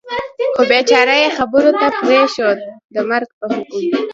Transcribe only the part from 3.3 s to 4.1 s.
د حکم.